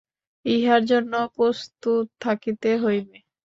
[0.45, 3.17] ইহার জন্য প্রস্তুত থাকিতে হইবে।